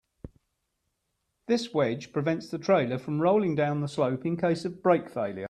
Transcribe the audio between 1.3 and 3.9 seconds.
This wedge prevents the trailer from rolling down the